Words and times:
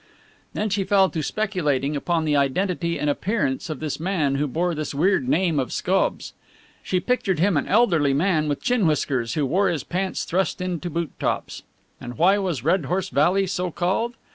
Then 0.53 0.71
she 0.71 0.83
fell 0.83 1.11
to 1.11 1.21
speculating 1.21 1.95
upon 1.95 2.25
the 2.25 2.35
identity 2.35 2.97
and 2.99 3.07
appearance 3.07 3.69
of 3.69 3.79
this 3.79 3.99
man 3.99 4.33
who 4.33 4.47
bore 4.47 4.73
this 4.73 4.95
weird 4.95 5.29
name 5.29 5.59
of 5.59 5.71
Scobbs. 5.71 6.33
She 6.81 6.99
pictured 6.99 7.37
him 7.37 7.55
an 7.55 7.67
elderly 7.67 8.15
man 8.15 8.49
with 8.49 8.63
chin 8.63 8.87
whiskers 8.87 9.35
who 9.35 9.45
wore 9.45 9.69
his 9.69 9.83
pants 9.83 10.23
thrust 10.25 10.59
into 10.59 10.89
top 11.19 11.45
boots. 11.45 11.61
And 11.99 12.17
why 12.17 12.39
was 12.39 12.63
Red 12.63 12.85
Horse 12.85 13.09
Valley 13.09 13.45
so 13.45 13.69
called? 13.69 14.15